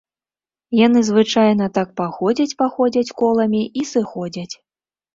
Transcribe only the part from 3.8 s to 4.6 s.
сыходзяць.